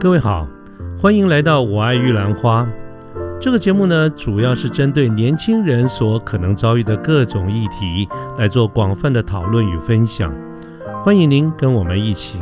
[0.00, 0.48] 各位好，
[0.98, 2.64] 欢迎来到《我爱玉兰花》
[3.38, 8.08] 这个节目呢，主要是针对年轻人所可能遭遇的各种议题
[8.38, 10.34] 来做广泛的讨论与分享。
[11.04, 12.38] 欢迎您跟我们一起。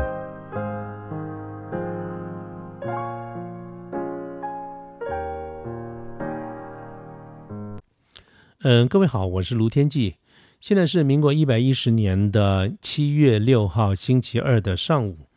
[8.62, 10.15] 嗯，各位好，我是卢天记。
[10.61, 15.27] 现在是民国一百一十年的七月六号星期二的上午。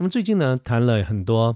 [0.00, 1.54] 那么最近呢，谈了很多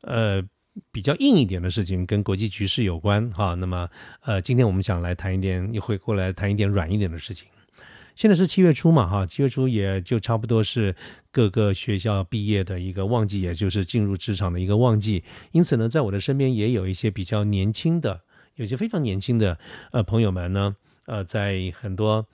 [0.00, 0.42] 呃
[0.90, 3.54] 比较硬一点的事情，跟国际局势有关哈。
[3.54, 3.88] 那么
[4.22, 7.46] 呃，今天我们想来谈一点，又会过来谈一点软一点的事情。
[8.16, 10.92] 现在是七月初嘛哈，七月初也就差不多是
[11.30, 15.22] 各个学校毕业的一个旺季，也就是进入职场的一个旺季。
[15.52, 18.22] 因此呢，在我的身边也有一些比较年轻的。
[18.56, 19.56] 有些非常年轻的
[19.92, 20.74] 呃朋友们呢，
[21.06, 22.26] 呃，在很多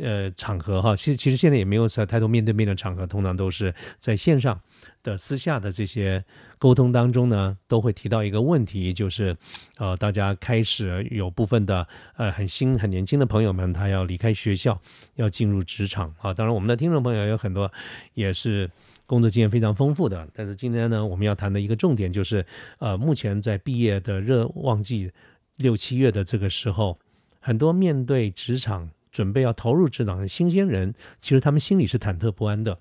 [0.00, 4.60] 呃场合哈，其实其实现在也没有太多面对面的场合，通常都是在线上
[5.02, 6.24] 的私下的这些
[6.58, 9.36] 沟通当中呢，都会提到一个问题，就是
[9.78, 14.80] 呃，大家开始有部分的呃很新很年轻的朋友们，他要离开学校，
[15.14, 16.34] 要进入职场啊。
[16.34, 17.72] 当然，我们的听众朋友有很多
[18.14, 18.70] 也是
[19.06, 22.44] 工作经验非常丰富的，但是今天呢，我们要谈的一个重点就是，
[22.78, 25.10] 呃，目前在毕业的热旺季。
[25.58, 26.98] 六七月的这个时候，
[27.40, 32.78] 很多面对职场准备要投入职场的新鲜人，其实他们心里是忐忑不安的。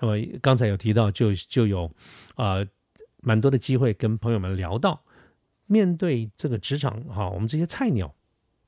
[0.00, 1.90] 那么刚才有提到，就就有
[2.34, 2.56] 啊
[3.22, 5.02] 蛮多的机会跟朋友们聊到，
[5.64, 8.14] 面对这个职场哈，我们这些菜鸟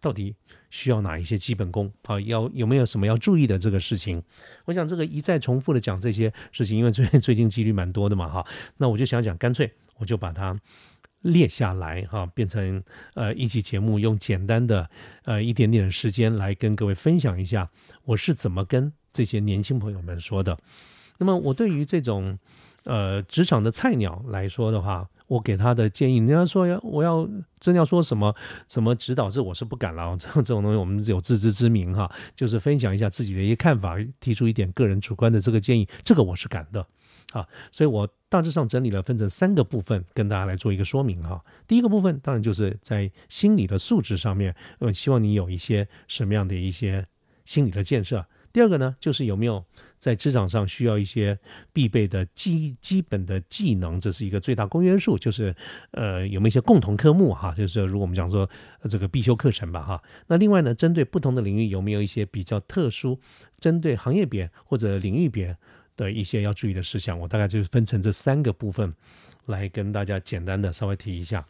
[0.00, 0.34] 到底
[0.70, 2.19] 需要哪一些基本功啊？
[2.20, 4.22] 要有没有什么要注意的这个事情？
[4.64, 8.47] 我想这个一再重复的讲这些事情，因为最最近几率蛮多的嘛哈。
[8.78, 10.58] 那我就想讲，干脆我就把它。
[11.25, 12.83] 列下来哈，变成
[13.14, 14.89] 呃一期节目，用简单的
[15.25, 17.70] 呃一点点的时间来跟各位分享一下，
[18.05, 20.58] 我是怎么跟这些年轻朋友们说的。
[21.19, 22.38] 那么我对于这种
[22.84, 27.27] 呃职场的菜鸟来说的话，我给他的建议，人家说要我要
[27.59, 28.34] 真要说什么
[28.69, 30.15] 什么指导，这我是不敢了。
[30.19, 36.87] 这 这种东西我们有自知之明哈，就是分享一下自己的一些看法，提出一点个人主观的这个建议，这个我是敢的。
[37.32, 41.44] 啊，所以我大致上整理了，分成三个部分，跟大家来做一个说明哈。
[41.66, 47.04] 第一个部分当然就是在心理的素质上面，呃，希望你有一些什么样的一些
[47.44, 48.24] 心理的建设。
[48.52, 49.64] 第二个呢，就是有没有
[49.98, 51.36] 在职场上需要一些
[51.72, 55.52] 必备的基基本的技能，这是一个最大公约数，就是
[55.91, 58.48] 呃有没有一些共同科目哈，就是如果我们讲说
[58.88, 60.00] 这个必修课程吧哈。
[60.28, 63.18] 那另外呢，针对不同的领域有没有一些比较特殊，
[63.58, 65.56] 针对行业别或者领域别。
[65.97, 68.93] 的一些要注意的事项，我大概就是分成这三个部分
[69.47, 71.47] 来跟大家简单的稍微提一下。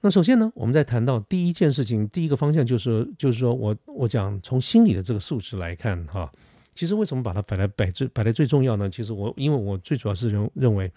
[0.00, 6.28] 那首先呢，我们在谈到第一件事情，第一个方向就是，就是说我我讲从心理的这个素质来看哈，
[6.74, 8.90] 其实为什么把它摆在摆最摆在最重要呢？
[8.90, 10.90] 其实我因为我最主要是认认为，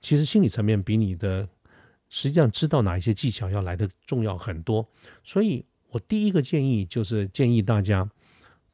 [0.00, 1.48] 其实心理层面比你的
[2.08, 4.84] 实际上知道哪一些技巧要来的重要很多，
[5.22, 8.10] 所以我第一个建议就是建议大家。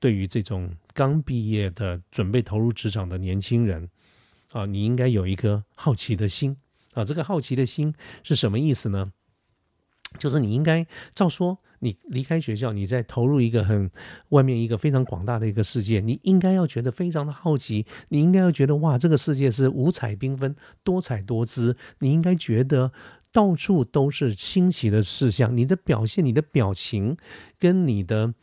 [0.05, 3.89] 对于这种刚毕业的、准备投入职场的年轻人，
[4.51, 6.59] 啊，你应该有一颗好奇的心
[6.93, 7.03] 啊。
[7.03, 9.15] 这个好奇的心是什么意思呢？
[10.19, 13.91] 就是你应该照说，你离开学校，你在投入一个很
[14.29, 22.93] 外面一个非常广大的一个世界，你应该要觉得非常的好奇，你应该要觉得哇，这个世界是五彩缤纷、多彩多姿，你应该觉得
[23.33, 27.17] 到处都是新奇的事项，你的表现、你的表情
[27.59, 28.35] 跟你的。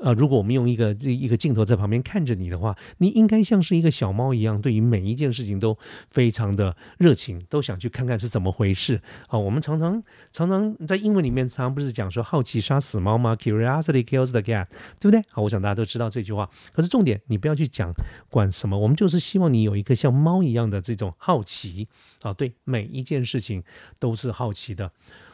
[0.00, 5.76] 呃，如果我们用一个一个镜头在旁边看着你的话，你应该像是一个小猫一样，对于每一件事情都
[6.10, 9.00] 非常的热情，都想去看看是怎么回事。
[9.28, 10.02] 啊，我们常常
[10.32, 14.68] 常常在英文里面常常不是讲说好奇杀死猫吗？Curiosity kills the cat，
[14.98, 15.22] 对不对？
[15.30, 16.48] 好，我想大家都知道这句话。
[16.72, 17.92] 可是重点，你不要去讲
[18.30, 21.86] 管什么，我们就是希望你有一个像猫一样的这种好奇
[22.22, 23.62] 啊，对每一件事情
[23.98, 24.90] 都是好奇的。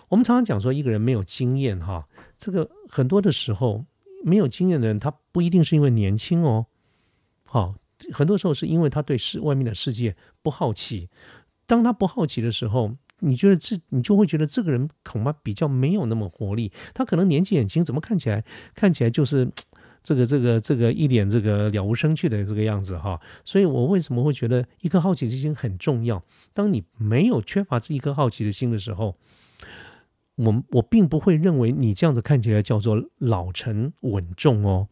[0.08, 2.06] 我们常常讲说一个人没有经验哈，
[2.36, 3.84] 这个很多的时候。
[4.24, 6.66] 没有经验的人，他不一定是因为年轻哦，
[7.44, 7.74] 好，
[8.12, 11.08] 很多时候是因为他对世外面的世界不好奇。
[11.66, 16.72] 当他不好奇的时候，你觉得这，你就会觉得这个人恐怕比较没有那么活力。
[16.94, 19.50] 他可能年纪很轻，怎么看起来看起来就是
[20.02, 23.20] 这个这个这个一脸这个了无生趣的这个样子哈。
[23.44, 26.22] 所以我为什么会觉得一颗好奇的心很重要？
[26.52, 29.16] 当你没有缺乏这一颗好奇的心的时候。
[30.36, 34.88] 我我并不会认为你这样子看起来叫做老成稳重哦，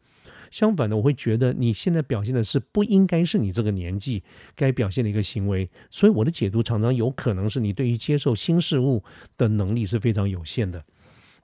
[0.50, 4.22] 相反的，我会觉得你现在表现的是不应该是你这个年纪
[4.54, 9.02] 该表现的一个行为，所以我的解读常常有可能是你对于接受新事物
[9.36, 10.84] 的能力是非常有限的。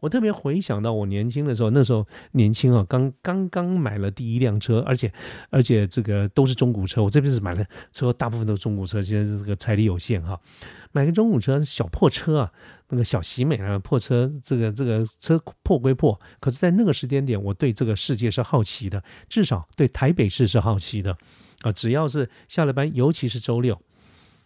[0.00, 5.12] 我特别回想到我年轻的时候，那时候年轻啊，刚刚刚买了第一辆车，而且
[5.50, 7.02] 而且这个都是中古车。
[7.02, 10.41] 我这边是买了车，大部分都是中古车，现在这个财力有限哈，
[10.93, 12.52] 买个中古车，小破车啊，
[12.88, 21.17] 那个小喜美啊，破车，这个这个车破归破，可是在那个时间点，我对这个世界是好奇的，至少对台北市是好奇的
[21.61, 21.70] 啊。
[21.70, 23.81] 只要是下了班，尤其是周六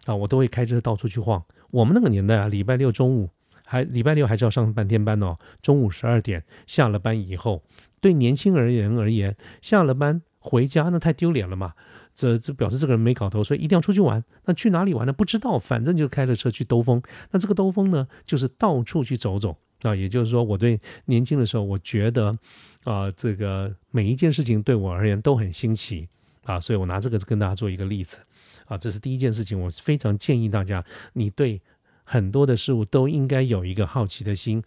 [0.07, 1.45] 啊，我都会开车到处去晃。
[1.71, 3.31] 我们那个年代啊，礼拜六中午。
[3.64, 5.37] 还礼拜六还是要上半天班哦。
[5.61, 7.62] 中午十二点下了班以后，
[8.00, 11.75] 对年轻人而言，下了班回家那太丢脸了嘛。
[12.14, 14.22] 这这表示这个人没搞头，所以一定要出去玩。
[14.44, 15.12] 那去哪里玩呢？
[15.12, 17.02] 不知道，反正就开着车去兜风。
[17.32, 19.96] 那这个兜风呢，就是到处去走走啊。
[19.96, 22.38] 也就是说，我对年轻的时候，我觉得
[22.84, 26.08] 啊，这个每一件事情对我而言都很新奇
[26.44, 26.61] 啊。
[26.61, 28.19] 所以我拿这个跟大家做一个例子
[28.66, 28.78] 啊。
[28.78, 30.84] 这是第一件事情，我非常建议大家，
[31.14, 31.61] 你对。
[32.05, 34.62] 很多的事物都应该有一个好奇的心，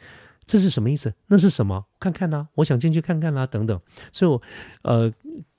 [0.46, 1.14] 这是什么意思？
[1.28, 1.86] 那是什么？
[2.00, 2.50] 看看呢？
[2.56, 3.80] 我想进去看看啦，等等。
[4.12, 4.42] 所以，我
[4.84, 5.14] 呃，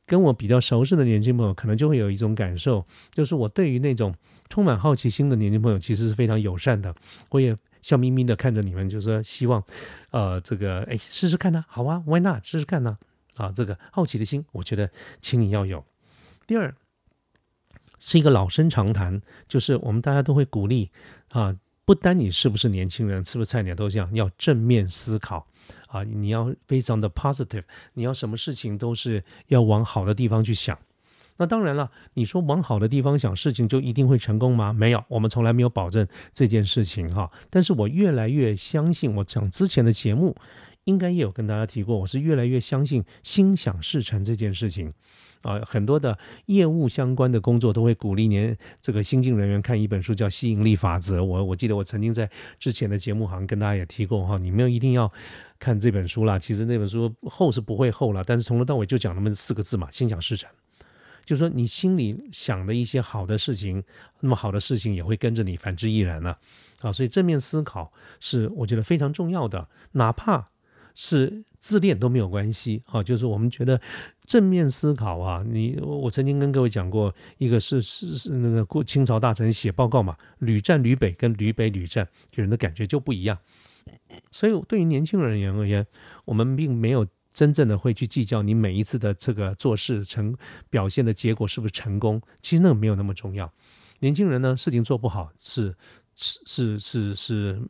[0.06, 4.14] 跟我比较熟识的年轻朋友，可能就会有一种感受，就是我对于那种
[4.48, 6.94] 充满好奇心的年轻朋友，其实是非常友善的。
[7.30, 9.62] 我也笑眯眯的看着你们，就说希望，
[10.10, 12.42] 呃，这个哎，试试看呢，好啊，Why not？
[12.44, 12.98] 试试看呢？
[13.36, 14.90] 啊，这个好奇的心，我觉得，
[15.20, 15.84] 请你要有。
[16.46, 16.74] 第二，
[18.00, 20.90] 是一个老生常谈，就是我们大家都会鼓励
[21.28, 21.54] 啊。
[21.88, 25.46] 不单你是不是年轻人，是不是菜鸟都这样，要正面思考
[25.86, 26.04] 啊！
[26.04, 27.62] 你要非常的 positive，
[27.94, 30.78] 你要什么事情都是要往好的地方去想。
[31.38, 34.70] 那当然了，你说往好的地方想，事情就一定会成功吗？
[34.70, 37.30] 没有，我们从来没有保证这件事情哈。
[37.48, 40.36] 但是我越来越相信，我讲之前的节目
[40.84, 44.92] 应该也有跟大家提过，我是越来越相信心想事成这件事情。
[45.42, 51.20] 啊，很多的业务相关的工作都会鼓励您这个新进人员看一本书，叫《吸引力法则》。
[51.24, 55.10] 我我记得我曾经在之前的节目好像跟大家也提过哈，你们一定要
[55.58, 56.38] 看这本书啦。
[56.38, 60.50] 其实那本书厚是不会厚了，但是从头到尾就讲那么四个字嘛，心想事成。
[61.24, 63.84] 就是说你心里想的一些好的事情，
[64.20, 66.38] 那么好的事情也会跟着你反之亦然了。
[66.80, 70.48] 啊，所以正面思考是我觉得非常重要的，哪怕
[70.94, 71.44] 是。
[71.58, 73.80] 自恋都没有关系啊，就是我们觉得
[74.24, 75.44] 正面思考啊。
[75.46, 83.36] 你我曾经跟各位讲过，一个是是是那个过清朝大臣写报告嘛，屡战屡北跟屡北屡战给人的感觉就不一样。
[84.30, 85.86] 所以对于年轻人而言，
[86.24, 90.36] 我们并没有真正的会去计较你每一次的这个做事成
[90.70, 93.52] 表现的结果是不是成功，其实那个没有那么重要。
[94.00, 95.74] 年轻人呢，事情做不好是
[96.14, 97.62] 是是是是。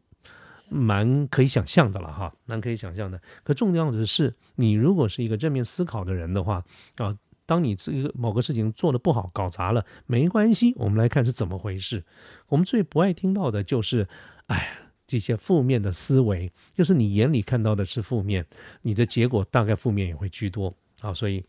[0.68, 3.20] 蛮可以想象的了哈，蛮可以想象的。
[3.42, 6.64] 可重要的是，你如果是一个正面思考的人的话
[6.96, 7.16] 啊，
[7.46, 12.04] 当你这个某个事情做的不好、搞砸了，没关系，我们来看是怎么回事。
[12.48, 14.06] 我们最不爱听到的就是，
[14.46, 14.68] 哎，
[15.06, 18.46] 这些负面的思维，就是你眼里看到的是负面，
[18.82, 21.12] 你的结果大概负面也会居多啊。
[21.14, 21.44] 所以，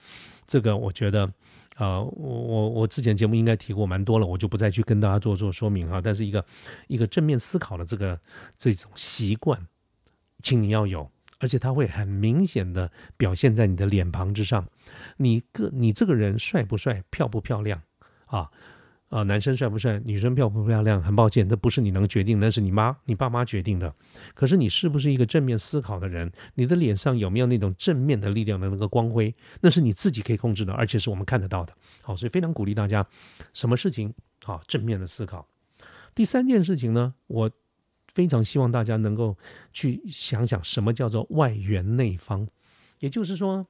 [0.47, 1.31] 这个我觉得。
[1.79, 6.01] 啊，我我我之前节目应该提过蛮多了，我就不再去跟大家做做说明哈。
[6.01, 6.45] 但是一个
[6.87, 8.19] 一个正面思考的这个
[8.57, 9.65] 这种习惯，
[10.43, 11.09] 请你要有，
[11.39, 14.67] 而且它会很明显的表现在你的脸庞之上。
[15.15, 17.81] 你个你这个人帅不帅，漂不漂亮
[18.25, 18.51] 啊？
[19.09, 21.01] 啊，男生帅不帅，女生漂不漂亮？
[21.01, 23.91] 很抱歉，这不是你能决定，那是你妈、你爸妈决定的。
[24.35, 26.31] 可是你是不是一个正面思考的人？
[26.53, 29.35] 你的脸上有没有那种正面的力量的那个光辉？
[29.61, 31.73] 那是你自己可以控制的，而且是我们看得到的。
[32.03, 33.03] 好，所以非常鼓励大家，
[33.51, 35.47] 什么事情好正面的思考。
[36.13, 37.51] 第三件事情呢，我
[38.13, 39.35] 非常希望大家能够
[39.73, 42.47] 去想想什么叫做外圆内方，
[42.99, 43.65] 也就是说，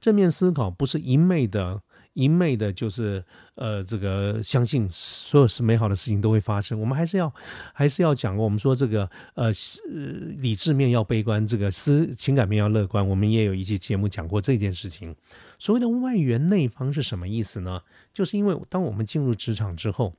[0.00, 1.82] 正面思考不是一昧的。
[2.16, 3.22] 一昧的，就是
[3.56, 6.80] 呃，这个相信所有是美好的事情都会发生。
[6.80, 7.30] 我们还是要，
[7.74, 8.34] 还是要讲。
[8.34, 9.52] 我们说这个呃，
[10.38, 13.06] 理智面要悲观，这个思情感面要乐观。
[13.06, 15.14] 我们也有一期节目讲过这件事情。
[15.58, 17.82] 所谓的外圆内方是什么意思呢？
[18.14, 20.14] 就是因为当我们进入职场之后，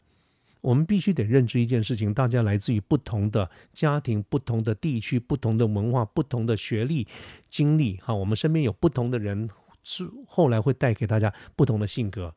[0.61, 7.07] 我们必须得认知一件事情：大家来自于不同的家庭、不同的地区、不同的文化、不同的学历
[7.49, 7.97] 经历。
[8.03, 9.49] 哈，我们身边有不同的人。
[9.89, 12.35] 是后来会带给大家不同的性格，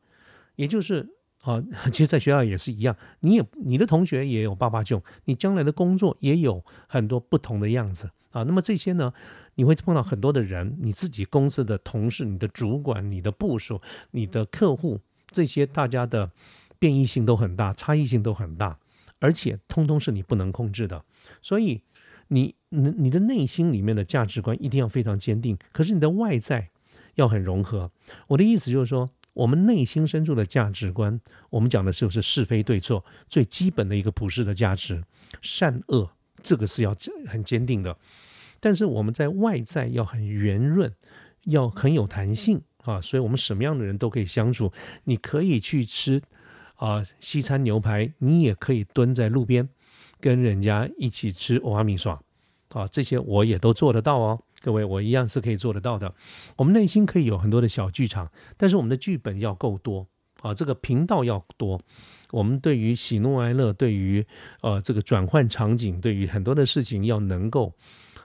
[0.55, 1.05] 也就是
[1.41, 8.43] 啊， 其实，在学校也是一样，你也你的同学也有爸爸囧，你将来的工作也有很多不同的样子啊。
[8.43, 9.13] 那么这些呢，
[9.55, 13.81] 你会碰到很多的人，你自己公司的同事、你的主管、你的部属、
[14.11, 16.31] 你的客户，这些大家的
[16.79, 18.79] 变异性都很大，差异性都很大，
[19.19, 21.03] 而且通通是你不能控制的。
[21.41, 21.81] 所以，
[22.29, 26.69] 你你你的内心里面的价值观一定要非常坚定，可是你的外在。
[27.15, 27.91] 要很融合，
[28.27, 35.03] 我的意思就是说，我们内心深处的价值观，我们讲的是不是是非对错最基本的一个普世的价值，
[35.41, 36.09] 善恶
[36.41, 36.95] 这个是要
[37.27, 37.97] 很坚定的。
[38.59, 40.93] 但是我们在外在要很圆润，
[41.45, 44.71] 要很有弹性啊，所以我们什么样的人都可以相处。
[45.05, 46.21] 你可以去吃
[46.75, 49.67] 啊西餐牛排，你也可以蹲在路边
[50.19, 52.23] 跟人家一起吃欧阿米爽
[52.69, 54.43] 啊，这些我也都做得到哦。
[54.61, 56.13] 各位，我一样是可以做得到的。
[56.57, 60.07] 我们内心可以有很多的小剧场，但是我们的剧本要够多
[60.41, 61.81] 啊，这个频道要多。
[62.31, 64.25] 我们对于喜怒哀乐，对于
[64.61, 67.73] 呃这个转换场景，对于很多的事情要能够。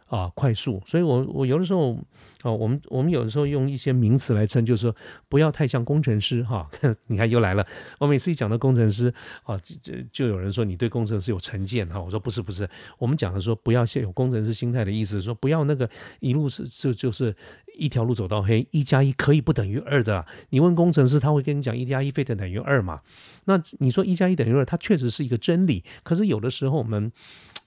[0.07, 1.95] 啊，快速，所以我我有的时候，
[2.43, 4.95] 啊，我们我们有的时候用一些名词来称，就是说
[5.29, 6.69] 不要太像工程师哈。
[7.09, 7.67] 你看又来了，
[7.99, 12.01] 我每次一讲到工程师，啊，就就有人说你对工程师有成见哈。
[12.01, 17.35] 我说不是不是，我们讲的说不要先有工程师心态的意思，说不要那个一路是就就是
[17.77, 20.25] 一条路走到黑，一加一可以不等于二的。
[20.51, 23.01] 你问工程师，他会跟你讲一加一非得等于二嘛？
[23.47, 25.83] 那你说一加一等于二，它确实是一个真理。
[26.05, 27.11] 可是有的时候我们。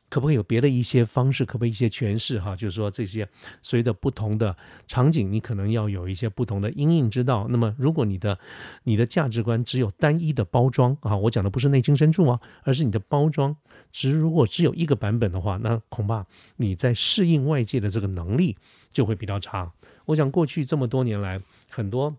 [0.10, 1.46] 可不可以有别的一些方式？
[1.46, 2.39] 可不可以一些诠释？
[2.39, 3.28] 哈，就是说这些
[3.62, 4.56] 随着不同的
[4.88, 7.48] 场景，你可能要有一些不同的因应之道。
[7.50, 8.38] 那么，如果你的
[8.84, 13.56] 你的价值观只有单一的包装啊，我讲的不是内心深处啊，而是你的包装
[13.92, 16.25] 只如果只有一个版本的话，那恐怕
[16.58, 18.58] 你在适应外界的这个能力
[18.92, 19.72] 就会比较差。
[20.06, 21.39] 我想过去这么多年来，
[21.70, 22.16] 很多。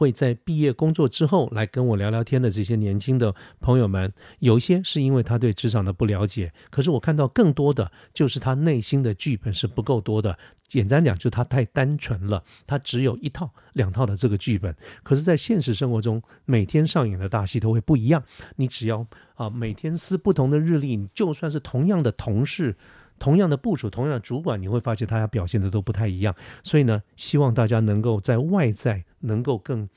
[0.00, 10.38] 会在毕业工作之后来跟我聊聊天的这些年轻的朋友们，有一些是因为他对职场的不了解，可是我看到更多的就是他内心的剧本是不够多的。
[10.66, 14.74] 简单讲，就是他太单纯了，他只有一套、两套的这个剧本。
[15.02, 18.22] 可是，在现实生活中，每天上演的大戏都会不一样。
[18.56, 22.74] 你只要啊，每天撕不同的日历，你就算是同样的同事。
[23.20, 26.34] 同样的部署，同样的主管，你会发现大家表现的都不太一样。
[26.64, 29.88] 所以呢，希望大家能够在外在能够更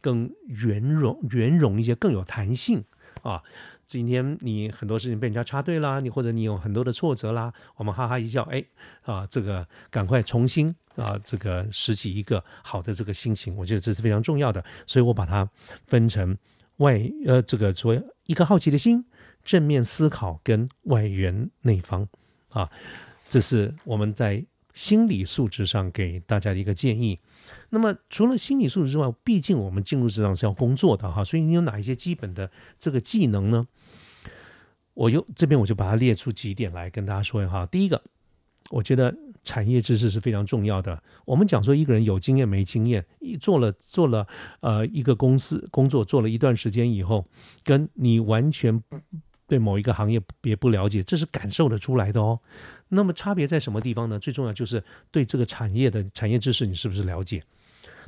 [0.00, 2.82] 更圆融、圆融一些，更有弹性
[3.22, 3.42] 啊。
[3.84, 8.64] 今天你很多事情被人家插队啦，你或者你有很多的挫折啦，我们哈哈一笑，哎
[9.02, 14.64] 啊，这个赶快重新啊，这个拾起一个好的这个心情，我觉得这是非常重要的。
[14.86, 15.48] 所以我把它
[15.86, 16.36] 分成
[16.76, 19.04] 外呃这个所谓一颗好奇的心、
[19.42, 22.06] 正面思考跟外圆内方。
[22.58, 22.68] 啊，
[23.28, 27.20] 这是我们在心理素质上给大家的一个建议。
[27.70, 33.68] 那么除了心理素质之外，毕竟我们进入职场是要工作的哈，所以你有哪一些基本的这个技能呢？
[34.94, 37.64] 我又这边我就把它列出几点来跟大家说一下。
[37.66, 38.02] 第一个，
[38.70, 41.00] 我觉得产业知识是非常重要的。
[41.24, 44.26] 我们讲说一个人有经验没经验，一做了做了
[44.58, 47.24] 呃一个公司工作做了一段时间以后，
[47.62, 48.82] 跟你完全。
[49.48, 52.38] 对某一个行业别不了解，这是感受得出来的哦。
[52.90, 54.18] 那么差别在什么地方呢？
[54.18, 57.42] 最重要就是对这个产业的产业知识你是不是了解？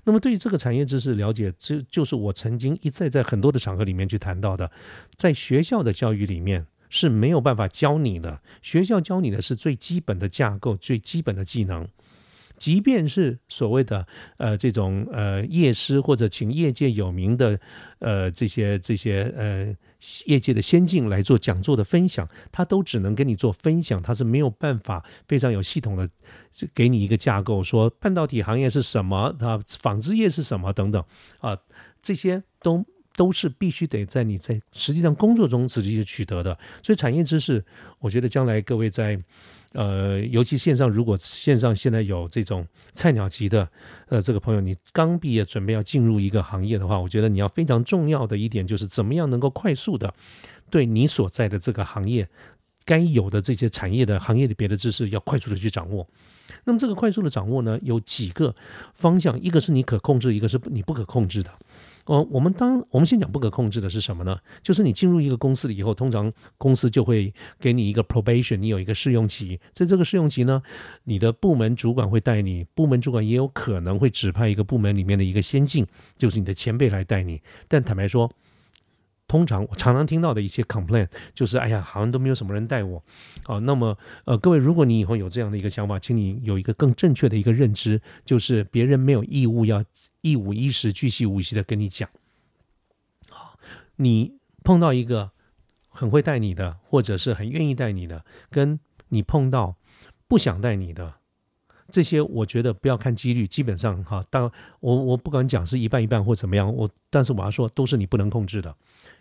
[0.05, 4.71] 那么对于这个产业知识了解，这就是我曾经一再在很多的场合里面去谈到的，
[5.17, 8.41] 在学校的教育里面是没有办法教你的。
[8.63, 11.89] 学校教你的是最基本的架构、最基本的技能。
[12.57, 14.07] 即便是所谓的
[14.37, 17.59] 呃这种呃业师或者请业界有名的
[18.01, 19.75] 呃这些这些呃
[20.27, 26.09] 业界的先进来做讲座的分享，他都只能跟你做分享，他是没有办法非常有系统的
[26.75, 31.05] 给你一个架构，说半导体行业是什么，啊纺织业是什么等等
[31.39, 31.57] 啊，
[32.01, 36.59] 这些都都是必须得在你在实际上工作中直接取得的。
[36.83, 37.65] 所以产业知识，
[37.99, 39.21] 我觉得将来各位在。
[39.73, 43.69] 呃，尤其线上，如果线上现在有这种菜鸟级的，
[44.09, 50.13] 呃，这个朋友，你刚毕业准备要进入一个行业的话，我觉得你要非常重要的一点就是怎么样能够快速的
[50.71, 52.29] 对你所在的这个行业
[52.85, 56.05] 该有的这些产业的行业的别的知识要快速的去掌握。
[56.65, 58.53] 那么这个快速的掌握呢，有几个
[58.95, 61.51] 方向，一个是你可控制，一个是你不可控制的。
[62.11, 64.37] 哦，我们当我们先讲不可控制的是什么呢？
[64.65, 69.61] 就是你进入一个公司了以后，通常公司就会给你一个 probation，你有一个试用期。
[69.73, 70.61] 在这个试用期呢，
[71.05, 75.87] 你的部门主管会带你，部门主管也有可能会指派一个部门里面的一个先进，
[76.17, 77.41] 就是你的前辈来带你。
[77.69, 78.29] 但坦白说，
[79.31, 83.01] 通常我常常听到的一些 complain 就是，哎呀，好像都没有什么人带我。
[83.45, 89.85] 好，那么呃，各位，如果你以后有这样的一个想法，请你有一个更正确的一个认知，就是别人没有义务要
[90.23, 92.11] 一五一十、巨细无遗的跟你讲。
[93.29, 93.57] 好，
[93.95, 94.35] 你
[94.65, 95.31] 碰到一个
[95.89, 99.77] 很会带你的，或者是很愿意带你的，跟你碰到
[100.27, 101.15] 不想带你的，
[101.89, 108.75] 这些我觉得不要看几率，基本上哈，当我我不敢讲是一半一半或怎么样，我但是我要说都是你不能控制的。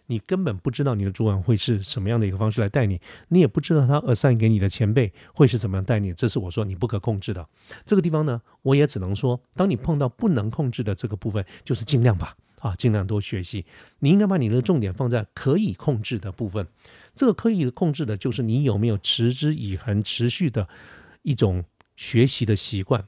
[0.09, 7.47] 你根本不知道你的主管会是什么样的一个方式来带你，你也不知道他 assign 给你的前辈会是怎么样带你，这是我说你不可控制的。
[7.85, 13.65] 这个地方呢，我也只能说，当你碰到不能控制的这个部分，就是尽量吧，啊，尽量多学习。
[13.99, 16.67] 你应该把你的重点放在可以控制的部分。
[17.13, 20.67] 这个可以控制的，就是你有没有持之以恒、持续的
[21.21, 21.63] 一种
[21.95, 23.05] 学习的习惯。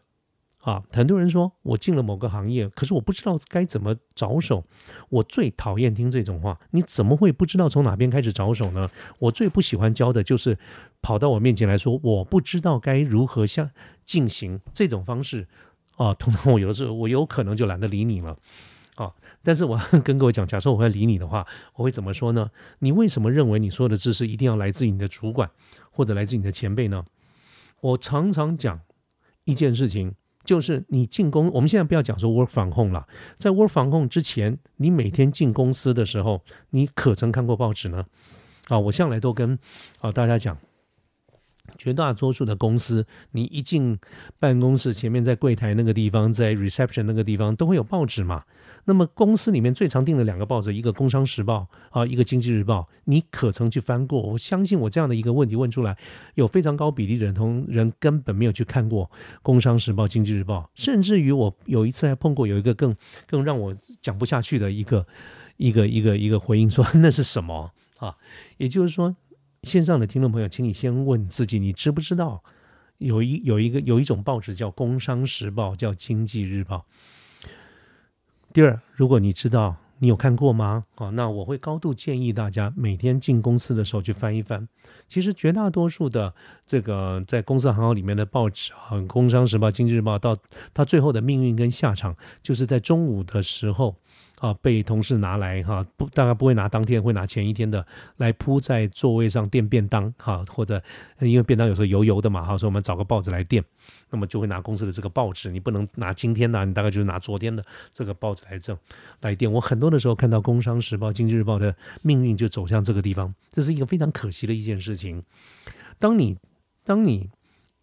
[0.62, 4.64] 啊，很多人说我进了某个行业，可是我不知道该怎么着手。
[5.10, 8.88] 我最讨厌听这种话，你怎么会不知道从哪边开始着手呢？
[9.18, 10.58] 我最不喜欢教的就是
[11.02, 13.72] 跑到我面前来说我不知道该如何向
[14.06, 15.48] 进行这种方式。
[15.98, 18.38] 啊，通常我有的时候我有可能就懒得理你了。
[18.98, 22.52] 啊，但是我 跟各位讲，假设我会理你的话，我会怎么说呢？
[22.80, 25.50] 你为什么认为你说的知识一定要来自于你的主管
[25.90, 27.04] 或者来自你的前辈呢？
[27.82, 28.82] 我常常讲
[29.46, 30.14] 一件事情。
[30.44, 33.08] 就是你进公，我们现在不要讲说 work from home 了，
[33.38, 38.06] 在 work from home 之前，你每天进公司的时候，你可曾看过报纸呢？
[38.68, 39.58] 啊，我向来都跟
[40.00, 40.58] 啊大家讲。
[41.82, 43.98] 绝大多数的公司，你一进
[44.38, 48.44] 办公室前面，在柜台那个地方，在 reception 那个地方，都会有报纸嘛。
[48.86, 51.68] 那么公司里面最常订的两个报纸，一个《工商时报》
[52.00, 54.22] 啊，一个《经济日报》，你可曾去翻过？
[54.22, 55.98] 我相信我这样的一个问题问出来，
[56.36, 59.08] 有非常高比例的人同人根本没有去看过
[59.42, 62.96] 《工商时报》《经济日报》，甚至于我有一次还碰过有一个更
[63.26, 65.04] 更让我讲不下去的一个
[65.58, 68.16] 一个一个一个回应，说那是什么啊？
[68.58, 69.16] 也就是说。
[69.64, 72.44] 线上的听众朋友，请你先问自己：你知不知道
[72.98, 76.88] 有一有一个有一种报纸叫《工商时报》，叫《经济日报》？
[78.52, 80.86] 第二，如果你知道，你有看过吗？
[80.96, 84.68] 啊，那我会高度建议大家每天进公司的时候去翻一翻。
[85.08, 86.34] 其实绝大多数的
[86.66, 90.36] 这个在公司行号里面的报纸啊，《工商时报》《经济日报》，到
[90.74, 93.96] 它最后的命运跟下场，就是在中午的时候。
[94.42, 97.86] 啊，被同事拿来哈，不大概不会拿当天，会拿前一天的
[98.18, 100.82] 来铺在座位上垫便当哈，或者
[101.20, 103.64] 因为便当有时候油油的嘛哈，所以我们找个报纸来垫，
[104.10, 108.76] 那么就会拿公司的这个报纸，你不能拿今天的，你大概就是拿昨天的这个报纸来挣
[109.20, 109.52] 来垫。
[109.52, 115.24] 我很多的时候看到《工商时报》《经济日报》的命运就走向这个地方，这是一个非常可惜的一件事情。
[116.00, 116.36] 当你
[116.84, 117.30] 当你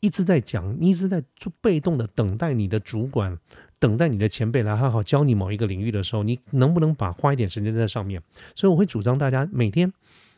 [0.00, 3.38] 一直在讲，你一直在做被动的等待你的主管。
[3.78, 8.22] 等待你的前辈来好好教你某一个领域的时候，你能不能把花一点时间在上面？
[8.54, 9.92] 所以我会主张大家每天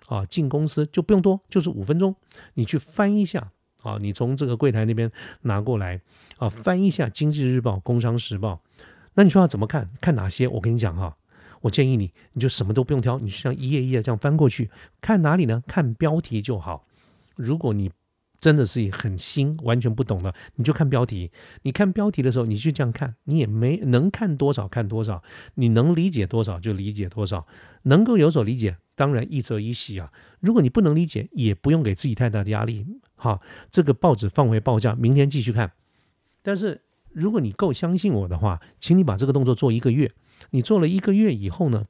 [0.09, 2.15] 啊进公司就不用多，就是五分钟，
[2.55, 3.51] 你去翻一下
[3.83, 5.11] 啊，你从这个柜台那边
[5.43, 6.01] 拿过来
[6.39, 8.55] 啊，翻一下《经济日报》《工商时报》。
[9.15, 9.89] 那你说要怎么看？
[10.01, 10.47] 看哪些？
[10.47, 11.17] 我跟你讲哈，
[11.63, 15.63] 我建议你，你就什么都不用挑，你就像一页一页这样翻过去，看哪里呢？
[15.67, 16.87] 看标题就好。
[17.37, 17.91] 如果你
[18.41, 21.31] 真的是很新，完全不懂的，你就看标题。
[21.63, 25.23] 你看标题的时候，你就这样看，你也没能看多少看多少，
[25.57, 27.47] 你能理解多少就理解多少，
[27.83, 30.11] 能够有所理解，当然一则一喜啊。
[30.41, 32.87] 如果你不能理解，也不用给自己太大的压力。
[33.15, 35.73] 好，这个报纸放回报价，明天继续看。
[36.43, 36.81] 但是
[37.13, 40.11] 如果你够相信我的话，请你把这个动作做一个月。
[40.53, 41.85] 你做了一个月以后呢？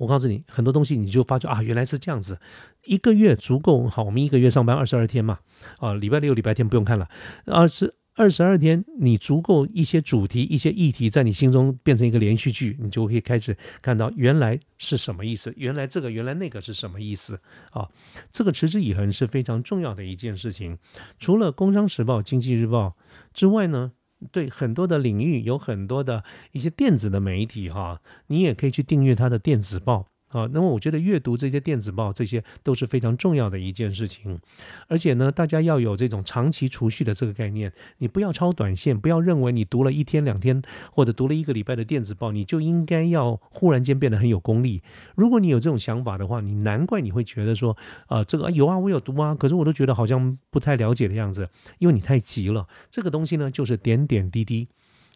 [0.00, 2.40] 我告诉你，很多东西你就发觉啊，原来是这样子。
[2.84, 5.40] 一个月足够好，我们一个月上班二十二天嘛，
[5.78, 7.06] 啊，礼拜六、礼拜天不用看了。
[7.44, 17.38] 二十二十二天，你足够一些主题、一些议题在你心中变成一个连续剧，你就可以开始看到原来是什么意思，原来这个、原来那个是什么意思
[17.70, 17.86] 啊？
[18.32, 20.78] 这个持之以恒是非常重要的一件事情。
[21.18, 22.96] 除了《工商时报》《经济日报》
[23.34, 23.92] 之外呢？
[24.30, 30.06] 对很多的领域有很多的一些电子的媒体哈，你也可以去订阅他的电子报。
[30.30, 34.40] 啊，那么我觉得阅读这些电子报，这些都是非常重要的一件事情。
[34.88, 40.62] 而且呢，大家要有这种长期储蓄的这个概念，你不要超短线，不要认为你读了一天两天
[40.92, 44.82] 或者读了一个礼拜的电子报，你就应该要忽然间变得很有功力。
[45.16, 52.66] 如果你有这种想法的话，你难怪你会觉得说，啊，这个有啊，我有读啊，可是我都觉得好像不太了解的样子，因为你太急了。
[52.88, 54.68] 这个东西呢，就是点点滴滴。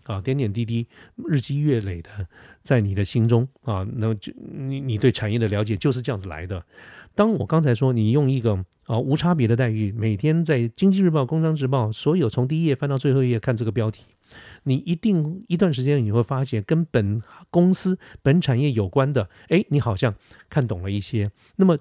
[0.05, 0.87] 啊，点点滴滴，
[1.27, 2.11] 日积月累的，
[2.63, 6.65] 在你的心中啊，那就你你对产业的了解就是这样子来的。
[7.15, 14.03] 当我刚才说你用一个啊无差别的待遇，每天在《经济日报》《工商时报》所有从第一页翻到最后一页看这个标题，
[14.65, 20.15] 你一定一段时间你会发现跟本公司本产业有关的，哎，你好像
[20.51, 21.31] 看懂了一些。
[21.57, 21.79] 那么。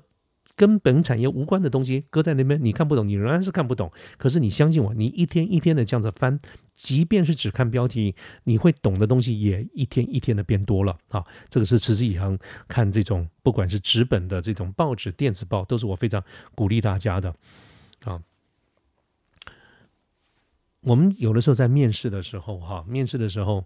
[0.55, 3.91] 跟本产业无关的东西搁在那边，你看不懂，你仍然是看不懂。
[4.17, 6.37] 可是你相信我，你一天一天的这样子翻，
[6.75, 11.25] 即便是只看标题，你会懂的东西也一天一天的变多了啊！
[11.49, 12.37] 这个是持之以恒
[12.67, 17.33] 看这种，不管是纸本的这种报纸、电子报，都是我非常鼓励大家的
[18.03, 18.21] 啊。
[20.81, 23.65] 我们有的时候在面试的时候，哈，面试的时候。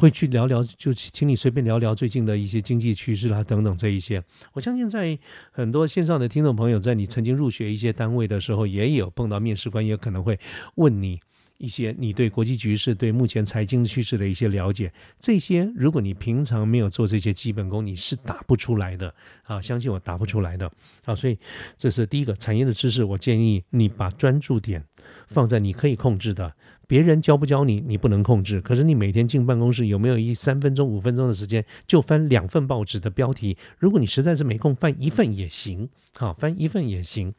[0.00, 4.22] 会去聊聊，就请你随便聊聊最近的一些经济趋势啦，等等这一些。
[4.54, 5.18] 我相信在
[5.52, 10.40] 很多线上的听众朋友，在你曾经入学一些单位的时候，也有碰到面试官，也可能会
[10.76, 11.20] 问你
[11.58, 19.60] 一些你对国际局势、对目前财经趋势的一些了解，这些如果你平常没有做这些基本功，你是打不出来的啊！
[19.60, 20.72] 相信我，打不出来的
[21.04, 21.14] 啊！
[21.14, 21.38] 所以
[21.76, 24.82] 这是第一个产业的知识，我建议你把专注点
[25.26, 26.56] 放在你可以控制的。
[26.90, 28.60] 别人教不教你，你不能控制。
[28.60, 33.56] 可是你每天进办公室，有没有一三分钟、五分钟的时间，就翻两份报纸的标题？
[33.78, 37.32] 如果你实在是没空，翻一份也行，好，翻一份也行。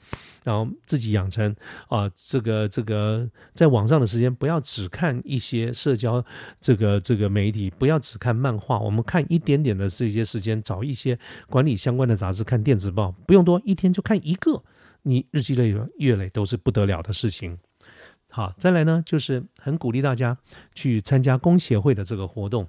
[0.46, 1.54] 然后自己养成
[1.90, 6.24] 啊，这个这个在网上的时间，不要只看一些社交
[6.62, 8.80] 这个这个媒体，不要只看漫画。
[8.80, 14.64] 我们看一点点的这些时间，找一些管理相关的杂志，看电子报，不用多，一天就看一个，
[15.02, 17.58] 你日积累月累都是不得了的事情。
[18.32, 20.38] 好，再来呢，就是很鼓励大家
[20.74, 22.68] 去参加工协会的这个活动。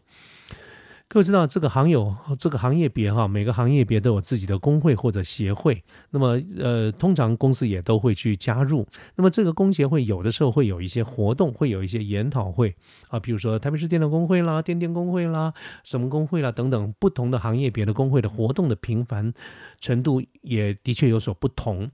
[1.07, 5.85] 各位知道，这个行有这个行业别哈，每个行业别都有自己的工会或者协会。
[6.09, 8.87] 那么，呃，通常公司也都会去加入。
[9.15, 12.75] 那么，这个工协会有的时候会有一些活动，会有一些研讨会
[13.11, 15.53] 啊，比如说台北市电脑工会啦、电电工会啦、
[15.85, 19.35] 什么工会啦等等，不同的行业别的工会的活动的频繁
[19.81, 21.91] 程度也的确有所不同。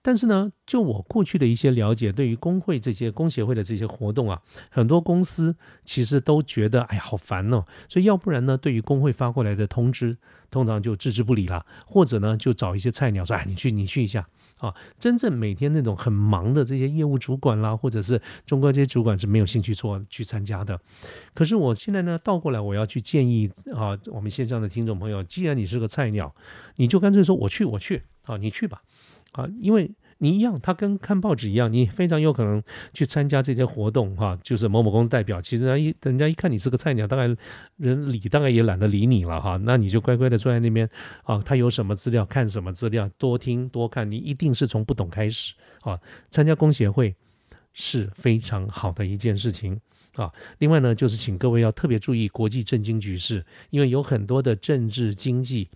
[0.00, 7.64] 但是呢，就我过去的一些了解，对于工会这些工协会的这些活动啊，很多公司其实都觉得，哎呀，好烦哦。
[7.88, 10.16] 所以要不然呢，对于工会发过来的通知，
[10.50, 14.26] 通常就置之不理了，或者呢，就找一些菜鸟说，哎，你去，你去一下
[14.58, 14.72] 啊。
[14.98, 20.80] 真正每天那种很忙的这些业务主管啦，或者是中高阶主管是没有兴趣做去参加的。
[21.34, 26.34] 可是我现在呢，倒过来我要去建议啊，我们线上的听众朋友，既然你是个菜鸟，
[26.76, 28.80] 你就干脆说我去，我去啊，你去吧。
[29.38, 32.60] 啊，因为你一样，他跟看报纸一样，你非常有可能
[32.92, 35.40] 去参加这些活动，哈，就是某某公司代表。
[35.40, 37.32] 其实人一人家一看你是个菜鸟，大概
[37.76, 39.56] 人理大概也懒得理你了，哈。
[39.62, 40.90] 那你就乖乖的坐在那边，
[41.22, 44.10] 啊，他有什么资料看什么资料，多听多看。
[44.10, 47.14] 你一定是从不懂开始，啊，参加工协会
[47.72, 49.80] 是非常好的一件事情，
[50.16, 50.32] 啊。
[50.58, 55.68] 另外呢，就是请各位要特别注意国际政经局势，因为有很多的政治经济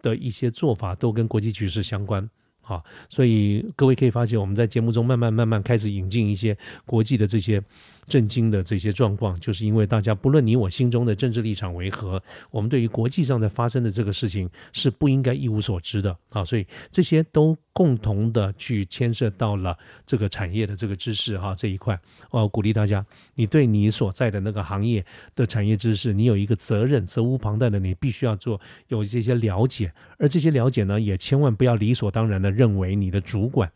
[0.00, 2.26] 的一些做法都跟国际局势相关。
[2.72, 6.56] 啊，所以各位可以发现，我们在节目中慢慢慢慢开始引进一些
[6.86, 7.62] 国际的这些。
[8.08, 16.44] 震惊的这些状况，就是因为大家不论你我心中的政治立场为何，我们对于国际上在发生的这个事情是不应该一无所知的啊！
[16.44, 21.98] 所以这些都共同的去牵涉到了这个产业的这个知识哈这一块。
[22.30, 25.04] 我鼓励大家，你对你所在的那个行业
[25.36, 29.92] 的产业知识，你有一个责任，责无旁贷的，你必须要做有这些了解。
[30.18, 33.70] 而这些了解呢，也千万不要理所当然的认为你的主管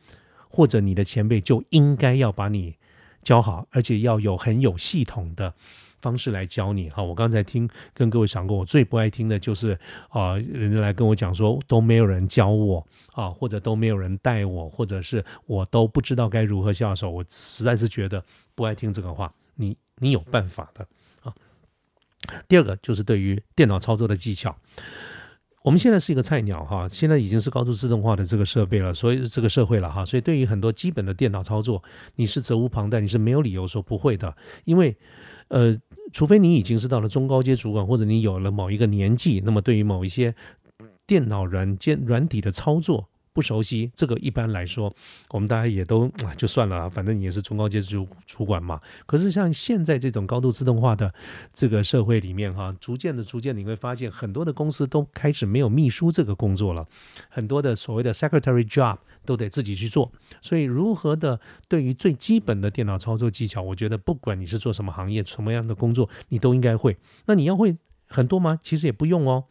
[0.48, 2.74] 或者你的前辈就应该要把你。
[3.26, 5.52] 教好，而且要有很有系统的
[6.00, 7.02] 方式来教你哈。
[7.02, 9.76] 我刚才听跟各位讲过，我最不爱听的就是
[10.10, 17.10] 啊，人家来跟我讲说都没有人教我啊，或者都没有人带我，或者是我都不知道该如何下手。
[17.10, 19.34] 我实在是觉得不爱听这个话。
[19.56, 20.86] 你你有办法的
[21.24, 21.34] 啊。
[22.46, 24.56] 第二个就是对于电脑操作的技巧。
[25.66, 31.83] 我们现在是一个菜鸟哈，现在已经是高度自动化的这个设备了，所以这个社会了哈，所以对于很多基本的电脑操作，
[32.14, 34.33] 你是责无旁贷，你是没有理由说不会的，
[34.64, 34.96] 因为，
[35.48, 35.76] 呃，
[36.12, 40.33] 除非你已经是到了中高阶主管，或者你有了某一个年纪，那么对于某一些
[41.05, 43.09] 电脑软件软体的操作。
[43.37, 44.90] 不熟悉这个，一般来说，
[45.29, 48.81] 我们大家也都啊就算了啊，反正你也是中高阶主主管嘛。
[49.05, 51.12] 可是像现在这种高度自动化的
[51.53, 56.88] 这个社会里面哈，逐渐的、逐渐你会发现，很多的公司都开始没有秘书这个工作了，
[57.29, 58.96] 很多的所谓的 secretary job
[59.27, 60.11] 都得自己去做。
[60.40, 66.96] 所以，如何的对于最基本的电脑操作技巧，我觉得不管你是做什么行业、什么样的工作，你都应该会。
[67.27, 68.59] 那你要会很多吗？
[68.62, 69.44] 其实也不用哦。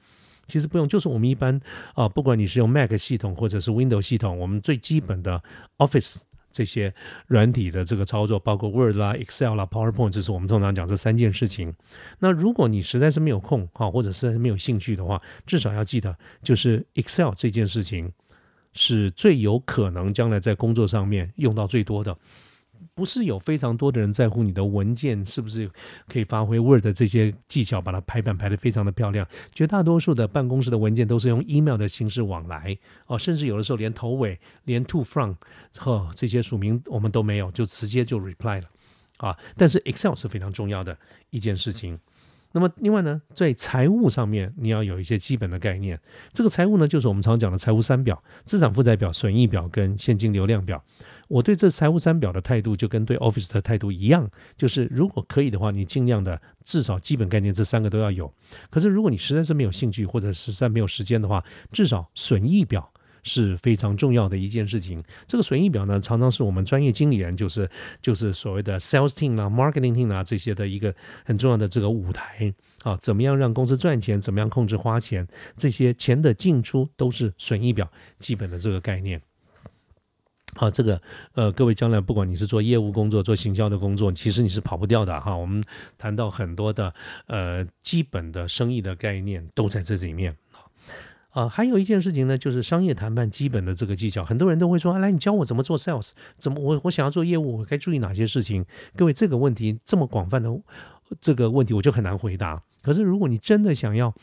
[0.47, 1.59] 其实不用，就是我们一般
[1.93, 5.41] 啊，不管你是用 Mac 系统或者是 Windows 系统，我们最基本的
[5.77, 6.17] Office
[6.51, 6.93] 这些
[7.27, 11.73] 软体的这个操作，包括 Word 啦、Excel 啦、PowerPoint，这是我们通常讲这三件事情。
[12.19, 18.11] 那如果你实在是没有空哈，或者是没有兴趣的话，至少要记得，就是 Excel 这件事情
[18.71, 22.17] 是最有可能将来在工作上面用到最多的。
[22.93, 25.69] 不是有非常多的人在乎你的文件是不是
[26.07, 29.27] 可以发挥 Word 这些技巧，把它排版排得非常的漂亮。
[29.51, 35.33] 绝大多数的办公室的文件都是用 email 的形式往来哦，甚至有的时候连头尾、连 to from
[35.77, 38.69] 和这些署名我们都没有，就直接就 reply 了
[39.17, 39.37] 啊。
[39.57, 40.97] 但是 Excel 是非常重要的
[41.31, 41.99] 一件事情。
[42.53, 45.99] 那么另外呢，在财务上面你要有一些基本的概念。
[46.31, 50.81] 这个财务呢，就是我们常讲的财务三表：资产负债表、损益表跟现金流量表。
[51.27, 58.31] 我对这财务三表的态度就跟对 Office 的态度一样，就是如果可以的话，你尽量的至少基本概念这三个都要有。
[58.69, 62.91] 可是如果你实在是没有兴趣或者实在没有时间的话，至少损益表
[63.23, 65.03] 是非常重要的一件事情。
[65.25, 67.67] 这个损益表呢，常常是我们专业经理人，就是
[68.01, 72.95] 就是所谓的 sales team 啊、marketing team 啊这些的一个很重要的这个舞台啊。
[73.01, 74.21] 怎么样让公司赚钱？
[74.21, 75.27] 怎么样控制花钱？
[75.57, 79.19] 这些钱的进出都是损益表基本的这个概念。
[80.57, 81.01] 好，这个
[81.33, 85.35] 呃，各位将来不管你是做业务工作、做行销的工作，其实你是跑不掉的哈。
[85.35, 85.61] 我们
[85.97, 86.93] 谈到很多的
[87.27, 90.35] 呃基本的生意的概念都在这里面
[91.31, 91.49] 啊。
[91.49, 98.65] 还有一件事情呢，就是商业谈判基本的这个技巧，很多人都会说，来，你教我怎么做 sales，怎么我我想要做业务，我该注意哪些事情？
[98.95, 100.49] 各位，这个问题这么广泛的
[101.19, 102.63] 这个问题，我就很难回答。
[102.81, 104.13] 可是如果你真的想要，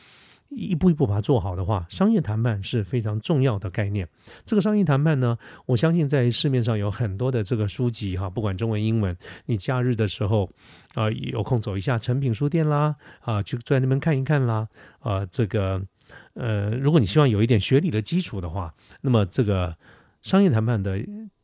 [0.54, 4.08] 一步一步把它做好的话，商业谈判是非常重要的概念。
[4.44, 5.36] 这个商业谈判呢，
[5.66, 10.50] 我相信在市面上有很多的这个书籍哈，不管中文英文，你假日的时候
[10.94, 14.68] 啊有空走一下成品书店啦，啊去在那边看一看啦，
[15.00, 15.82] 啊这个
[16.34, 19.76] 呃，如果你希望有一点学理的基础的话，那么这个
[20.22, 20.98] 商业谈判的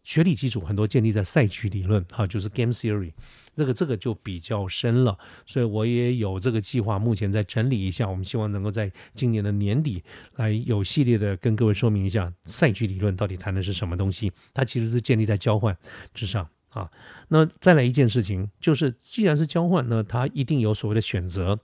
[0.09, 3.13] 学理基础很多建立在赛局理论哈，就是 game theory。
[3.55, 8.09] 这个这个就比较深了，所以我也有这个计划，目前在整理一下。
[8.09, 10.03] 我们希望能够在今年的年底
[10.37, 14.33] 来有系列的跟各位说明一下赛局理论到底谈的是什么东西。
[14.55, 15.77] 它其实是建立在交换
[16.15, 16.91] 之上啊。
[17.29, 21.61] 那再来一件事情，就是既然是交换呢，它一定有所谓的选择。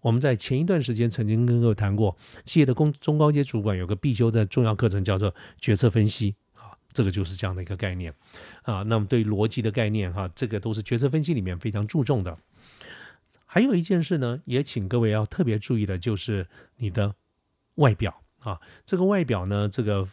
[0.00, 6.34] 我们在前一段时间曾经跟各位谈过，企业的工中高阶主管有个必修的重要课程，叫做决策分析。
[6.94, 8.14] 这个就是这样的一个概念
[8.62, 8.82] 啊。
[8.84, 12.38] 那么对逻辑的概念哈，这个都是决策分析里面非常注重的。
[13.44, 17.14] 还有一件事呢，也请各位要特别注意的，就是你的
[17.74, 18.58] 外表啊。
[18.86, 20.08] 这个外表呢，这个。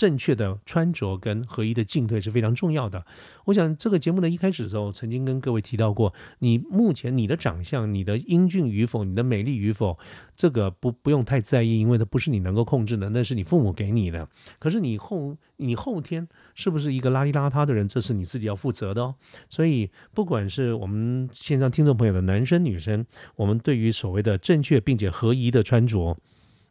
[0.00, 3.04] 正确的穿着跟合一的进退是非常重要的。
[3.44, 9.98] 我想这个节目的一开始的时候，曾经跟各位提到过，你目前你的长相、你的英俊与否、你的美丽与否，
[10.34, 14.26] 这个不不用太在意，因为它不是你能够控制的，那是你父母给你的。
[14.58, 19.14] 可是你后你后天是不是一个邋里邋遢的人，这是你自己要负责的哦。
[19.50, 23.04] 所以不管是我们线上听众朋友的男生女生，
[23.36, 26.16] 我们对于所谓的正确并且合宜的穿着。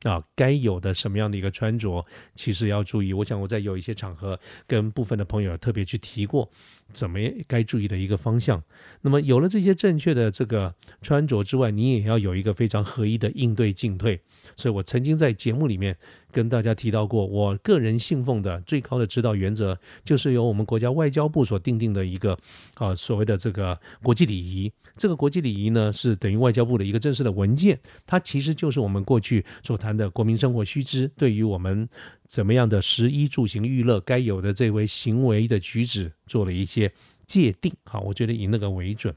[0.04, 3.12] 啊，该有的什么样的一个穿着，其实要注意。
[3.14, 6.50] 我想我在有一些场合跟部分的朋友特别去提过，
[6.94, 8.64] 怎么该注意的一个方向。
[9.02, 14.22] 那么有了这些正确的这个穿着之外，你也要有一个非常合一的应对进退。
[14.56, 15.98] 所以我曾经在节目里面。
[16.32, 22.38] 跟大家提到过，我个人信奉的最高的指导原则，就是由我们国家外交部所定定的一个
[22.76, 24.72] 啊所谓的这个国际礼仪。
[24.96, 31.88] 这个国际礼仪呢，是等于外交部的一个正式的文件，它其实就是我们过去所谈的国民生活须知，对于我们
[32.28, 36.92] 怎么样的食衣住行娱乐该有的这位行为的举止做了一些
[37.26, 37.72] 界定。
[37.86, 39.16] 好，我觉得以那个为准。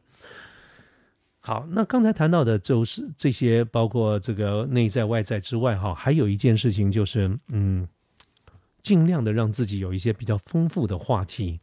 [1.40, 7.88] 好，那刚才谈到的就是这些，包括这个内在外在之外，哈，还有一件事情就是，嗯，
[8.80, 11.58] 尽量的让自己有一些比较丰富的话题。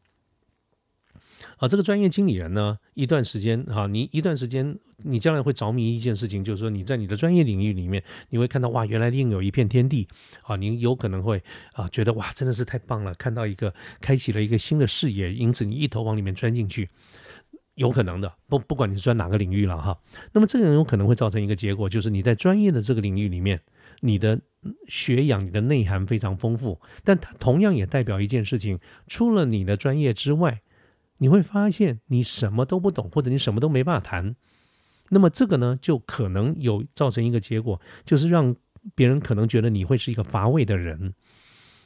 [1.60, 10.08] 啊，这个专业经理人呢，一段时间，哈，你一段时间，你将来会着迷一件事情，就是说你在你的专业领域里面，你会看到哇，原来另有一片天地，
[10.44, 11.44] 啊，你有可能会
[11.74, 16.90] 啊，觉得哇，真的是太棒了，看到一个开启了一个新的视野，因此你一头往里面钻进去。
[17.76, 19.98] 有可能的，不不管你是钻哪个领域了哈，
[20.34, 23.62] 那么这个人有可能会造成一个结果，就是你在专业的这个领域里面，
[24.02, 24.38] 你的
[24.90, 30.62] 学养、你的内涵非常丰富，但它同样也代表一件事情，除了你的专业之外，
[31.20, 34.36] 你会发现你什么都不懂，或者你什么都没办法谈，
[35.10, 38.56] 那么这个呢，就可能有造成一个结果，就是让
[38.96, 41.14] 别人可能觉得你会是一个乏味的人。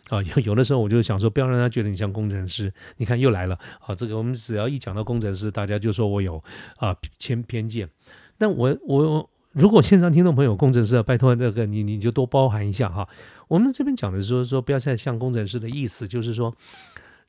[0.10, 2.74] 啊，有有的时候我就想说，不要让他觉得你像工程师。
[2.98, 6.44] 你看又来了啊，这个我们只要一讲到工程师，大家就说我有
[6.76, 7.90] 啊偏偏见。
[8.38, 13.08] 但我我如果线上听众朋友工程师，拜托那个你你就多包涵一下哈。
[13.48, 16.54] 我们这边讲的是说说不要再像工程师的意思，就是说。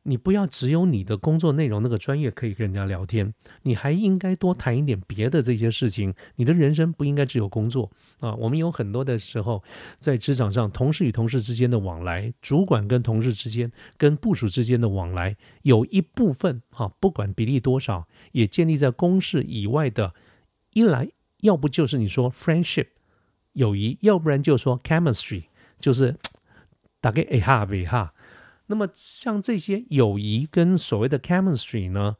[0.05, 6.15] 你不要只有你的工作内容那个专业可以跟人家聊天，你还应该多谈一点别的这些事情。
[6.37, 7.91] 你的人生不应该只有工作
[8.21, 8.35] 啊！
[8.35, 9.63] 我们有很多的时候
[9.99, 20.15] 在职场上，同事与同事之间的往来，主管跟同事之间、跟部属之间的往来，有一部分哈，不管比例多少，也建立在公事以外的。
[20.75, 21.09] 一来，
[21.41, 22.89] 要不就是你说 friendship
[23.53, 25.45] 友谊，要不然就说 chemistry，
[25.81, 26.17] 就是
[27.01, 28.13] 大概哎哈呗哈。
[28.67, 32.17] 那么像这些友谊跟所谓的 chemistry 呢，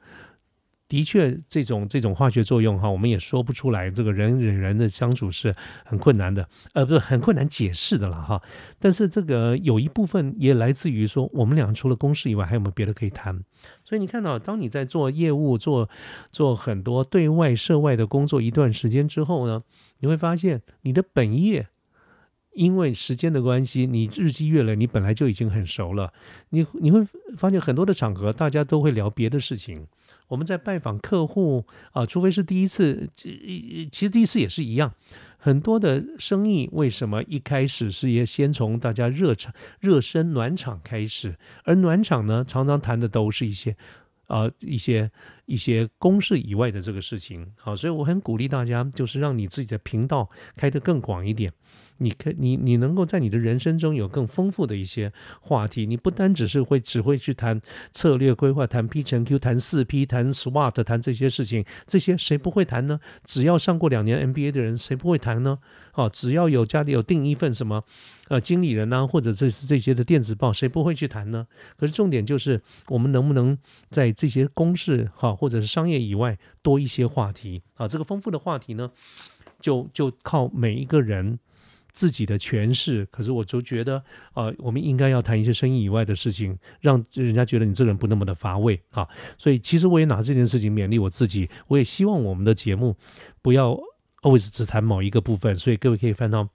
[0.87, 3.91] 的确这种这种化学作用哈，我们也说不出来。
[3.91, 8.43] 这个人与人的相处是很困难的，呃，不是很困难解释的了哈。
[8.79, 13.43] 但是这个有一部分也来自于说，我们俩除了公事以外，还有没有别的可以谈？
[13.83, 15.89] 所以你看到，当你在做业务、做
[16.31, 19.63] 做很多对外涉外的工作一段时间之后呢，
[20.01, 21.69] 你会发现你的本业。
[22.55, 26.13] 因为时间的关系，你日积月累，你本来就已经很熟了。
[26.51, 27.05] 你你会
[27.37, 29.87] 发现很多的场合，大家都会聊别的事情。
[30.29, 34.93] 我们在拜访客户啊，除非是第一次，其实第一次也是一样。
[35.37, 41.37] 很多的生意为什么一开始是也先从大家热场、热身、暖场开始？
[41.65, 43.77] 而暖场呢，常常谈的都是一些
[44.27, 45.11] 啊一些
[45.45, 47.47] 一些公事以外的这个事情。
[47.57, 51.53] 好，所以我很鼓励大家，就是让你自己的频道开得更广一点。
[51.99, 57.61] 你可你你能够在你的人生中有更丰富的一些话题，你不单只是会只会去谈
[57.93, 62.99] 策略规划、谈 P 乘 Q、谈四 P、谈 SWOT、谈这些事情，这些谁不会谈呢？
[63.25, 65.59] 只要上过两年 MBA 的人，谁不会谈呢？
[65.95, 67.85] 哦，只要有家里有订一份什么
[68.27, 71.47] 呃经理人呐，或者这是这些的电子报，谁不会去谈呢？
[71.77, 73.57] 可是重点就是我们能不能
[73.91, 77.87] 在这些公事哈或者是商业以外多一些话题啊？
[77.87, 78.91] 这个丰富的话题呢，
[79.61, 81.39] 就就靠每一个人。
[81.95, 84.03] 自己的诠释，可是我就觉得，
[84.35, 89.09] 呃，我们应该要谈一些生意以外的事情，让人家觉得你这人不那么的乏味啊。
[89.39, 92.97] 所以，其实我也拿这件事情勉励我自己，我也希望我们的节目
[93.41, 93.79] 不要
[94.23, 95.57] always 只谈某一个部分。
[95.57, 96.49] 所以，各位可以翻到，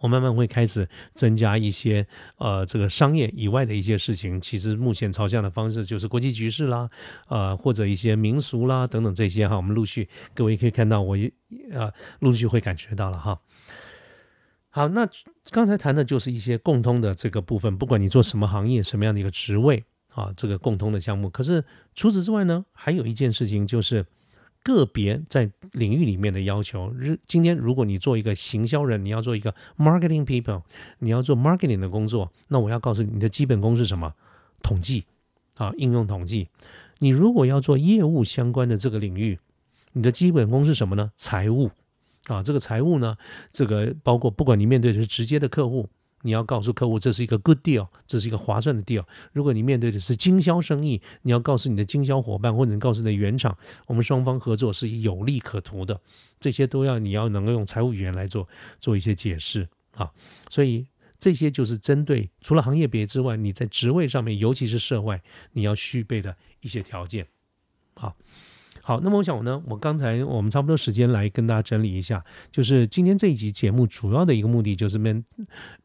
[0.00, 2.04] 我慢慢会开始增加一些
[2.38, 4.40] 呃，这个商业以外的一些事情。
[4.40, 6.90] 其实目前朝向的方式就是国际局势啦，
[7.28, 9.56] 呃，或者一些民俗啦等等这些哈。
[9.56, 11.32] 我们陆续，各位可以看到，我也
[11.70, 13.38] 呃陆续会感觉到了哈。
[14.72, 15.08] 好，那
[15.50, 21.28] 刚才谈的就是一些共通的这个部分，不管你做什么行业、什么样的一个职位啊，这个共通的项目。
[21.28, 21.64] 可是
[21.96, 24.06] 除此之外呢，还有一件事情就是
[24.62, 26.92] 个别在领域里面的要求。
[26.92, 30.62] 日今天如果你做一个行销人，你要做一个 marketing people，
[31.00, 34.14] 你要做 marketing 的工作，那我要告诉你，你的基本功是什么？
[34.62, 35.04] 统计
[35.56, 36.48] 啊，应用统计。
[37.00, 39.40] 你如果要做业务相关的这个领域，
[39.94, 41.10] 你的基本功是什么呢？
[41.16, 41.70] 财务。
[42.34, 43.16] 啊，这个财务呢，
[43.52, 45.88] 这个包括不管你面对的是直接的客户，
[46.22, 49.04] 你要告诉客户这是一个 good deal，这是一个划算的 deal。
[49.32, 56.00] 如果你面对的是经销生意，你要告诉你的经销伙伴或者你告诉你的原厂，我们双方合作是有利可图的。
[56.38, 58.48] 这些都要你要能够用财务语言来做
[58.80, 60.10] 做一些解释啊。
[60.50, 60.86] 所以
[61.18, 67.26] 这些就是针对除了行业别之外，你在职位上面，尤其是涉外，你要具备的一些条件。
[68.90, 68.98] 好。
[68.98, 75.24] 那么我想呢，我刚才我们差不多时间来跟大家整理一下，就是今天这一集节目主要的一个目的，就是面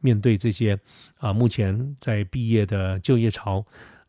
[0.00, 0.76] 面对这些
[1.18, 3.64] 啊，目前在毕业的就业潮，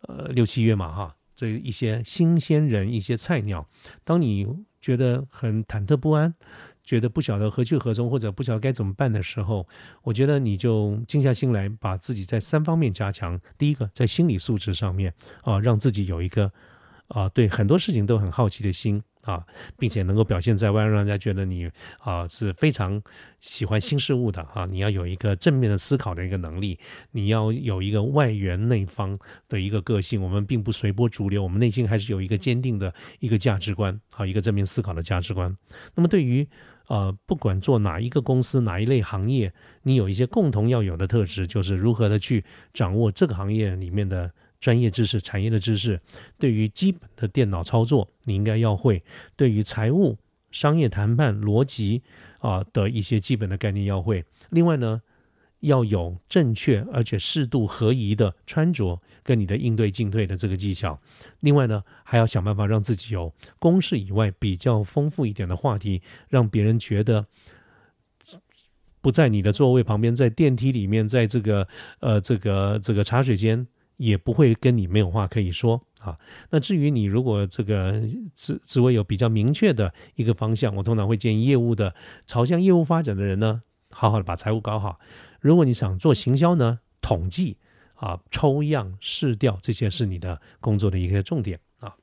[0.07, 3.67] 呃，六七月嘛哈，这一些新鲜人、一些菜鸟，
[4.03, 4.47] 当你
[4.81, 6.33] 觉得很忐忑不安，
[6.83, 9.67] 觉得不晓得何去何从，或者不晓得该怎么办的时候，
[10.01, 13.39] 我觉得你就静下心来，把自己在三方面加强。
[13.59, 16.51] 第一个，在心理素质上面啊，让自己有一个。
[17.07, 19.45] 啊，对很多事情都很好奇的心啊，
[19.77, 23.01] 并且能够表现在外，让人家觉得你啊是非常
[23.39, 24.65] 喜欢新事物的啊。
[24.65, 26.77] 你要有一个正面的思考的一个能力，
[27.11, 29.17] 你要有一个外圆内方
[29.47, 30.21] 的一个个性。
[30.21, 35.55] 我们并不随波逐流，我们内心还是有一个坚定的一个价值观啊，一个正面思考的价值观。
[35.95, 36.47] 那么对于
[36.87, 42.43] 呃，不管做哪一个公司、哪一类行业，你有一些共同要有的特质，就是如何的去
[42.73, 44.29] 掌握这个行业里面的。
[44.59, 45.99] 专业知识、产业的知识，
[46.39, 49.01] 对于基本的电脑操作，你应该要会；
[49.35, 50.17] 对于财务、
[50.51, 52.01] 商业谈判、逻辑
[52.39, 54.25] 啊的一些基本的概念要会。
[54.49, 55.01] 另外呢，
[55.59, 60.99] 要有正确而且适度合宜的穿着，跟你的应对进退的这个技巧。
[61.41, 67.27] 另外呢，还要想办法让自己有公事以外比较丰富一点的话题，让别人觉得
[69.01, 71.67] 不在你的座位旁边，在电梯里面，在这个
[71.99, 73.67] 呃这个这个茶水间。
[73.97, 76.17] 也不会跟你没有话可以说啊。
[76.49, 78.01] 那至于你如果这个
[78.33, 81.93] 职职位有比较明确的一个方向，我通常会建议业务的
[82.25, 84.99] 朝向业务发展的人呢，好好的把财务搞好。
[85.41, 87.57] 如果你想做行销呢，统计
[87.95, 91.95] 啊、抽样、试调这些是你的工作的一个重点啊。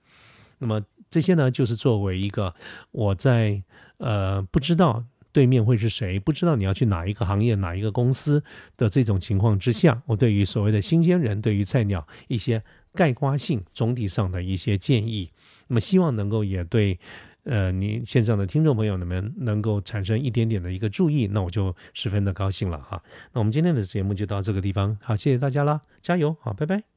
[0.59, 2.55] 那么这些呢，就是作为一个
[2.91, 3.63] 我在
[3.99, 5.05] 呃不知道。
[5.35, 6.19] 对面会是谁？
[6.21, 8.43] 不知道你要去哪一个行业、哪一个公司
[8.77, 12.63] 的这种情况之下，我对于所谓的新鲜人、对于菜鸟一些
[12.95, 15.29] 概括性、总体上的一些建议，
[15.67, 16.99] 那么希望能够也对
[17.43, 23.03] 呃你线上的听众朋友们能够产生一点点的一个注意，那我就十分的高兴了哈。
[23.33, 26.94] 那我们今天的节目就到这个地方，好，谢谢大家啦，加油，好，拜拜。